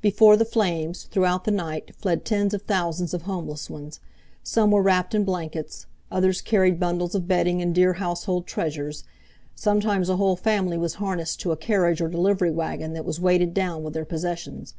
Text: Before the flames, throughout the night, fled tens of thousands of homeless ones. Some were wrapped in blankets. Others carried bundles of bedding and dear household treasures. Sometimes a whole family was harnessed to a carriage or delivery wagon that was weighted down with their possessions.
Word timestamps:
Before 0.00 0.38
the 0.38 0.46
flames, 0.46 1.02
throughout 1.02 1.44
the 1.44 1.50
night, 1.50 1.94
fled 1.94 2.24
tens 2.24 2.54
of 2.54 2.62
thousands 2.62 3.12
of 3.12 3.24
homeless 3.24 3.68
ones. 3.68 4.00
Some 4.42 4.70
were 4.70 4.80
wrapped 4.80 5.14
in 5.14 5.22
blankets. 5.22 5.84
Others 6.10 6.40
carried 6.40 6.80
bundles 6.80 7.14
of 7.14 7.28
bedding 7.28 7.60
and 7.60 7.74
dear 7.74 7.92
household 8.00 8.46
treasures. 8.46 9.04
Sometimes 9.54 10.08
a 10.08 10.16
whole 10.16 10.34
family 10.36 10.78
was 10.78 10.94
harnessed 10.94 11.40
to 11.42 11.52
a 11.52 11.58
carriage 11.58 12.00
or 12.00 12.08
delivery 12.08 12.50
wagon 12.50 12.94
that 12.94 13.04
was 13.04 13.20
weighted 13.20 13.52
down 13.52 13.82
with 13.84 13.92
their 13.92 14.06
possessions. 14.06 14.72